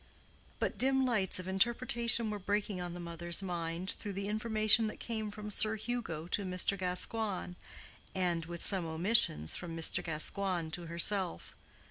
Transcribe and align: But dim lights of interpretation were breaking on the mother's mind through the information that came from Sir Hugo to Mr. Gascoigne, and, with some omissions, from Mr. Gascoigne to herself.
But 0.57 0.79
dim 0.79 1.05
lights 1.05 1.37
of 1.37 1.47
interpretation 1.47 2.31
were 2.31 2.39
breaking 2.39 2.81
on 2.81 2.95
the 2.95 2.99
mother's 2.99 3.43
mind 3.43 3.91
through 3.91 4.13
the 4.13 4.27
information 4.27 4.87
that 4.87 4.99
came 4.99 5.29
from 5.29 5.51
Sir 5.51 5.75
Hugo 5.75 6.25
to 6.29 6.43
Mr. 6.43 6.75
Gascoigne, 6.75 7.53
and, 8.15 8.45
with 8.47 8.63
some 8.63 8.83
omissions, 8.87 9.55
from 9.55 9.77
Mr. 9.77 10.03
Gascoigne 10.03 10.71
to 10.71 10.87
herself. 10.87 11.55